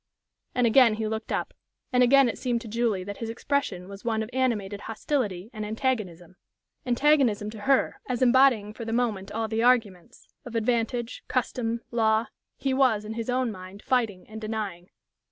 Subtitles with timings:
[0.55, 1.53] And again he looked up,
[1.93, 5.63] and again it seemed to Julie that his expression was one of animated hostility and
[5.63, 6.37] antagonism
[6.87, 12.25] antagonism to her, as embodying for the moment all the arguments of advantage, custom, law
[12.57, 14.89] he was, in his own mind, fighting and denying.